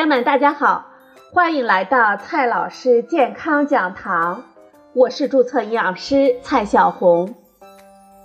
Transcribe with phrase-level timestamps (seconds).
[0.00, 0.86] 友们，大家好，
[1.34, 4.44] 欢迎来到蔡老师健康讲堂，
[4.94, 7.34] 我是注册营养师蔡小红。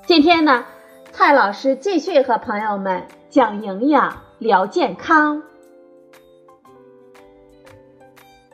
[0.06, 0.66] 今天呢，
[1.12, 5.44] 蔡老师继续和朋友们讲营养、聊健康。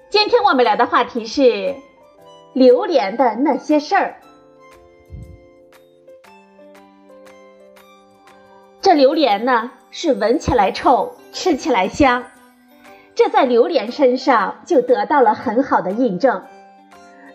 [0.09, 1.75] 今天我们聊的话题是
[2.53, 4.15] 榴莲的那些事儿。
[8.81, 12.23] 这榴莲呢，是闻起来臭，吃起来香。
[13.23, 16.41] 这在榴莲身上就得到了很好的印证，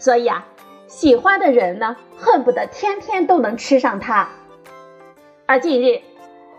[0.01, 0.45] 所以啊，
[0.89, 4.31] 喜欢的人呢，恨不得天天都能吃上它。
[5.47, 6.01] 而近日，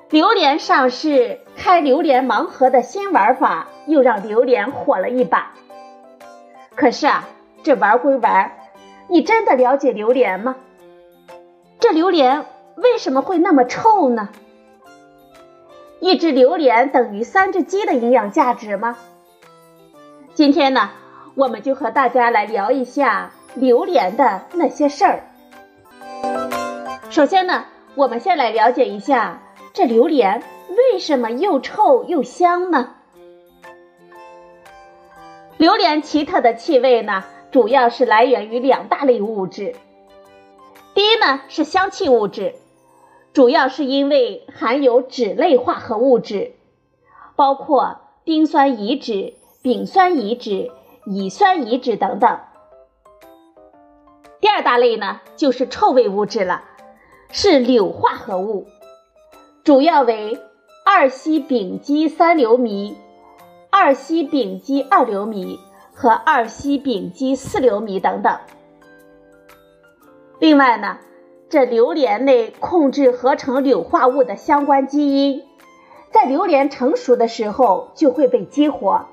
[0.10, 5.52] 榴莲上市开榴莲盲盒的新玩法，又让榴莲火了一把。
[6.74, 7.28] 可是啊，
[7.64, 8.54] 这玩归玩，
[9.10, 10.56] 你真的了解榴莲吗？
[11.82, 12.46] 这榴莲
[12.78, 14.30] 为什么会那么臭呢？
[16.00, 18.98] 一只榴莲等于三只鸡的营养价值吗？
[20.38, 20.92] 今天呢，
[21.34, 25.24] 我们就和大家来聊一下榴莲的那些事儿。
[27.10, 29.42] 首先呢，我们先来了解一下
[29.74, 32.94] 这榴莲为什么又臭又香呢？
[35.58, 39.74] 榴莲奇特的气味呢，主要是来源于两大类物质。
[40.94, 42.54] 第一呢是香气物质，
[43.34, 46.54] 主要是因为含有脂类化合物质，
[47.36, 49.34] 包括丁酸乙酯。
[49.68, 50.72] 丙酸乙酯、
[51.06, 52.40] 乙酸乙酯等等。
[54.40, 56.64] 第二大类呢，就是臭味物质了，
[57.34, 58.66] 是硫化合物，
[59.66, 60.40] 主要为
[60.86, 62.96] 二烯丙基三硫醚、
[63.70, 65.60] 二烯丙基二硫醚
[65.94, 68.40] 和二烯丙基四硫醚等等。
[70.40, 71.00] 另外呢，
[71.50, 75.44] 这榴莲内控制合成硫化物的相关基因，
[76.14, 79.08] 在榴莲成熟的时候就会被激活。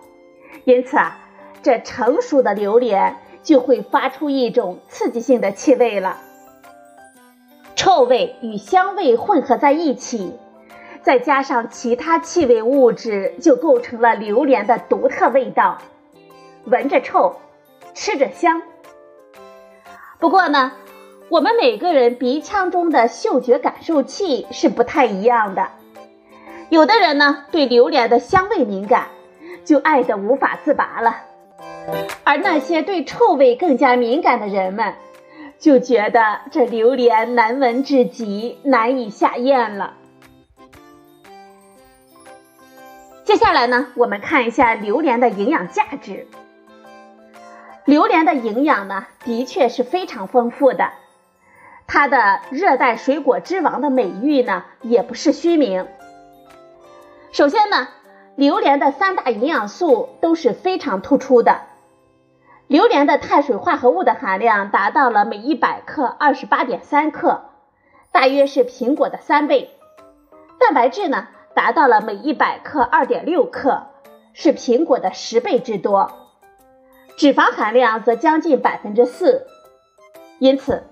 [0.65, 1.19] 因此啊，
[1.63, 6.19] 这成熟的榴莲就会发出一种刺激性的气味了。
[7.77, 10.39] 臭味与香味混合在一起，
[11.03, 15.79] 再加上其他气味物质，就构成了榴莲的独特味道。
[16.65, 17.37] 闻着臭，
[17.93, 18.63] 吃着香。
[20.19, 20.73] 不过呢，
[21.29, 25.69] 我们每个人鼻腔中的嗅觉感受器是不太一样的。
[26.71, 29.09] 有的人呢，对榴莲的香味敏感。
[29.65, 31.17] 就爱得无法自拔了，
[32.23, 34.95] 而那些对臭味更加敏感的人们，
[35.59, 39.95] 就觉得这榴莲难闻至极，难以下咽了。
[43.25, 46.27] 接下来呢，我们看一下榴莲的营养价值。
[47.87, 50.91] 榴莲的营养呢，的确是非常丰富的，
[51.87, 55.87] 它的热带水果之王的美誉呢，也不是虚名。
[57.33, 57.89] 首先呢。
[58.37, 61.61] 榴莲的三大营养素都是非常突出的。
[62.67, 67.43] 榴莲的碳水化合物的含量达到了每一百克二十八点三克，
[68.11, 69.71] 大约是苹果的三倍。
[70.59, 73.85] 蛋白质呢，达到了每一百克二点六克，
[74.33, 76.11] 是苹果的十倍之多。
[77.17, 79.47] 脂肪含量则将近百分之四，
[80.41, 80.83] 因此，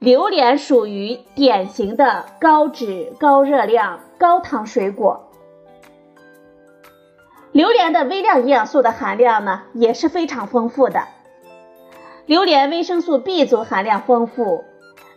[0.00, 5.29] 榴莲属于典型的高脂、高热量、高糖水果。
[7.52, 11.02] 榴莲的微量营养素的含量呢也是非常丰富的。
[12.26, 14.64] 榴莲维生素 B 族含量丰富，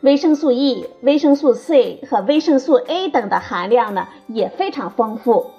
[0.02, 5.52] 维生素 E、维生素 C 和维生素 A 等的含量呢也非常丰富，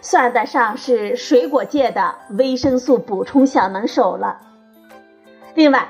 [0.00, 4.40] 算得上是水果界的维生素补充小能手了。
[5.54, 5.88] 另外，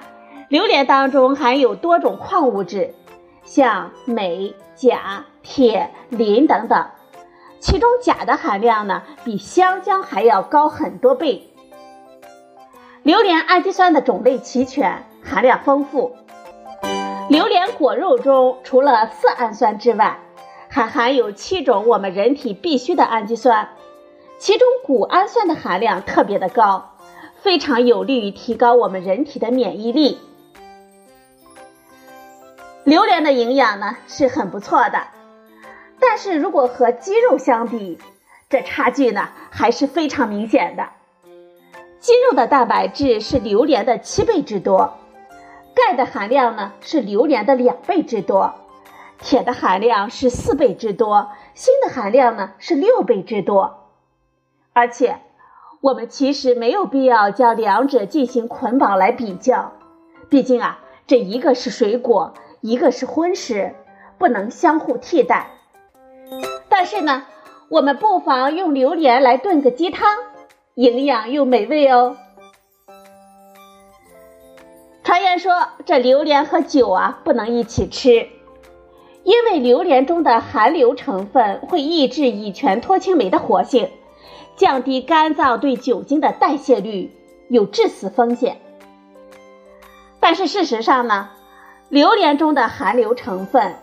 [0.49, 2.93] 榴莲当中含有多种矿物质，
[3.45, 6.87] 像镁、钾、铁、磷等等。
[7.65, 11.49] 其中钾的含量呢，比香蕉还要高很多倍。
[13.03, 16.15] 榴莲氨基酸的种类齐全，含量丰富。
[17.31, 20.19] 榴莲果肉中除了色氨酸之外，
[20.69, 23.71] 还含有七种我们人体必需的氨基酸，
[24.37, 26.91] 其中谷氨酸的含量特别的高，
[27.41, 30.19] 非常有利于提高我们人体的免疫力。
[32.85, 35.01] 榴莲的营养呢是很不错的。
[36.07, 37.99] 但是如果和鸡肉相比，
[38.51, 40.89] 这差距呢还是非常明显的。
[41.99, 44.99] 鸡肉的蛋白质是榴莲的七倍之多，
[45.75, 48.55] 钙的含量呢是榴莲的两倍之多，
[49.19, 53.89] 铁的含量是四倍之多，锌的含量呢是六倍之多。
[54.75, 55.21] 而且，
[55.81, 59.73] 我们其实没有必要将两者进行捆绑来比较，
[60.29, 63.75] 毕竟啊，这一个是水果，一个是荤食，
[64.19, 65.51] 不能相互替代。
[66.77, 67.23] 但是呢，
[67.69, 70.19] 我们不妨用榴莲来炖个鸡汤，
[70.75, 72.17] 营养又美味哦。
[75.05, 78.29] 传言说，这榴莲和酒啊不能一起吃，
[79.23, 83.89] 因为榴莲中的含硫成分会抑制乙醛脱氢酶的活性，
[84.57, 87.13] 降低肝脏对酒精的代谢率，
[87.51, 88.61] 有致死风险。
[90.19, 91.31] 但是事实上呢，
[91.89, 93.77] 榴莲中的含硫成分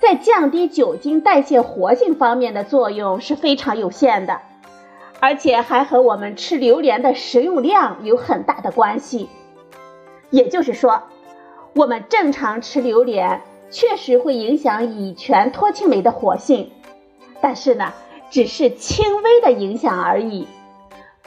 [0.00, 4.40] 在降低酒精代谢活性方面的作用是非常有限的，
[5.20, 9.28] 而且还和我们吃榴莲的食用量有很大的关系。
[10.30, 11.02] 也就是说，
[11.74, 16.70] 我们正常吃榴莲确实会影响乙醛脱氢酶的活性，
[17.42, 17.92] 但是呢，
[18.30, 20.46] 只是轻微的影响而已，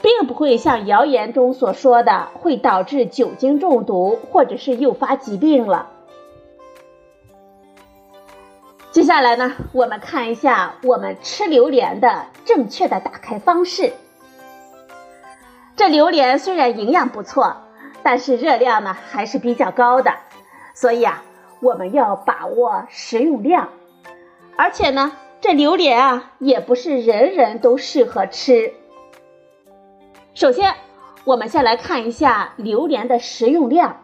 [0.02, 5.90] 并不会像谣言中所说的会导致酒精中毒或者是诱发疾病了。
[8.94, 13.92] 接下来呢，我们看一下我们吃榴莲的正确的打开方式。
[15.76, 17.58] 这榴莲虽然营养不错。
[18.06, 20.14] 但是热量呢还是比较高的，
[20.76, 21.24] 所以啊，
[21.62, 23.70] 我们要把握食用量。
[24.58, 28.74] 而且呢，这榴莲啊也不是人人都适合吃。
[30.34, 30.76] 首先，
[31.24, 34.03] 我们先来看一下榴莲的食用量。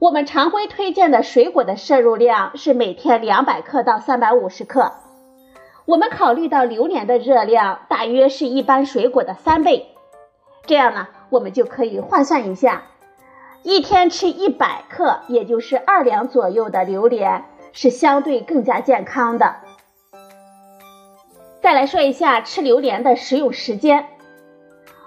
[0.00, 4.94] 我们常规推荐的水果的摄入量是每天两百克到三百五十克。
[5.84, 9.88] 我们考虑到榴莲的热量大约是一般水果的三倍，
[10.64, 11.08] 这样呢。
[11.28, 12.84] 我们就可以换算一下，
[13.62, 19.56] 一天吃一百克，也就是二两左右的榴莲，是相对更加健康的。
[21.60, 24.06] 再来说一下吃榴莲的食用时间，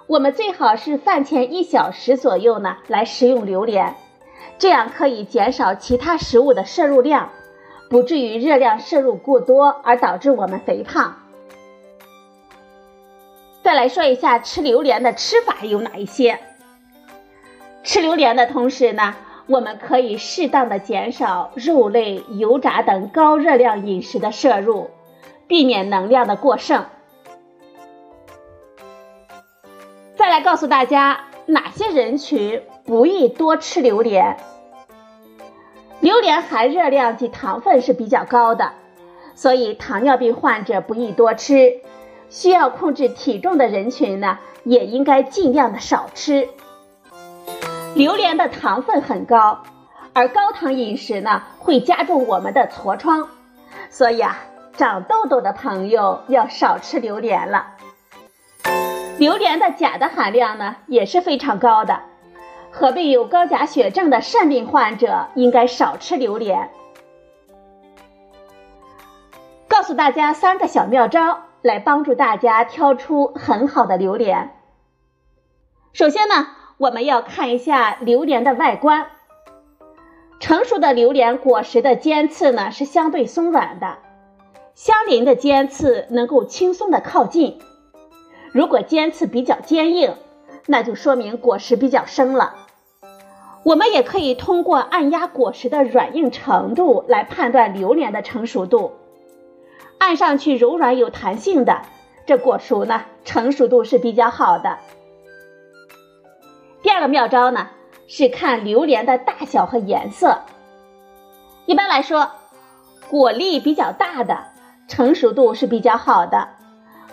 [0.08, 3.96] 我们最好是饭前一小时左右呢来食用榴莲，
[4.58, 7.30] 这样可以减少其他食物的摄入量，
[7.90, 11.18] 不至于热量摄入过多而导致我们肥胖。
[13.62, 16.40] 再来说一下吃榴莲的吃法有哪一些？
[17.84, 19.16] 吃榴莲的同时呢，
[19.48, 24.90] 我们可以适当的减少肉类、油炸等高热量饮食的摄入，
[25.48, 26.86] 避免能量的过剩。
[30.16, 34.38] 再来告诉大家哪些人群不宜多吃榴莲。
[36.02, 38.74] 榴莲含热量及糖分是比较高的，
[39.36, 41.82] 所以糖尿病患者不宜多吃。
[42.30, 46.50] 需要控制体重的人群呢，也应该尽量的少吃。
[47.96, 49.64] 榴莲的糖分很高，
[50.14, 53.30] 而高糖饮食呢会加重我们的痤疮，
[53.92, 54.40] 所以啊，
[54.76, 57.68] 长痘痘的朋友要少吃榴莲了。
[59.20, 62.02] 榴莲的钾的含量呢也是非常高的，
[62.74, 66.70] 合并有高钾血症的肾病患者应该少吃榴莲。
[69.70, 71.44] 告诉大家三个小妙招。
[71.64, 74.54] 来帮助大家挑出很好的榴莲。
[75.94, 76.48] 首先呢，
[76.78, 79.08] 我们要看一下榴莲的外观。
[80.42, 84.00] 成熟的榴莲果实的尖刺呢是相对松软的，
[84.76, 87.58] 相邻的尖刺能够轻松的靠近。
[88.52, 90.18] 如果尖刺比较坚硬，
[90.68, 92.63] 那就说明果实比较生了。
[93.64, 98.94] 我们也可以通过按压果实的软硬程度来判断榴莲的成熟度。
[99.98, 101.82] 按上去柔软有弹性的，
[102.26, 104.80] 这果熟呢，成熟度是比较好的。
[106.82, 107.70] 第二个妙招呢，
[108.08, 110.42] 是看榴莲的大小和颜色。
[111.66, 112.32] 一般来说，
[113.10, 114.48] 果粒比较大的，
[114.90, 116.50] 成熟度是比较好的。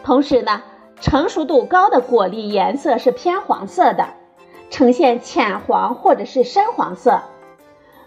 [0.02, 0.62] 同时呢，
[1.00, 4.08] 成熟度高的果粒颜色是偏黄色的，
[4.70, 7.20] 呈现浅黄或者是深黄色。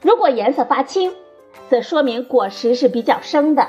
[0.01, 1.13] 如果颜色发青，
[1.69, 3.67] 则说明果实是比较生的。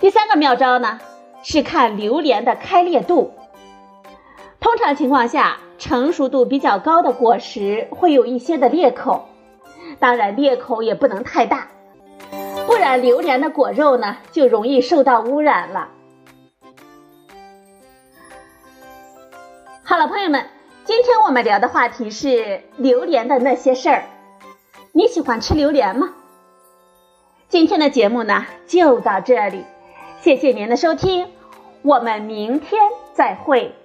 [0.00, 0.98] 第三个妙招呢，
[1.42, 3.32] 是看榴莲的开裂度。
[4.60, 9.28] 通常情况下，成熟度比较高的果实会有一些的裂口，
[9.98, 11.68] 当然裂口也不能太大，
[12.66, 15.88] 不然榴莲的果肉呢就容易受到污染了。
[19.88, 20.44] 好了，朋友们，
[20.84, 24.04] 今天我们聊的话题是榴莲的那些事儿。
[24.92, 26.10] 你喜欢吃榴莲吗？
[27.48, 29.64] 今天的节目呢就到这里。
[30.20, 31.32] 谢谢您的收听，
[31.80, 32.82] 我们明天
[33.14, 33.77] 再会。